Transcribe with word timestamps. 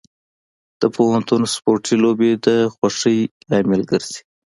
د 0.81 0.83
پوهنتون 0.95 1.41
سپورتي 1.53 1.95
لوبې 2.03 2.31
د 2.45 2.47
خوښۍ 2.73 3.19
لامل 3.49 3.81
ګرځي. 3.91 4.19